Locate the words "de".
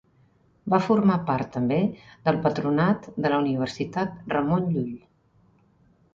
3.27-3.33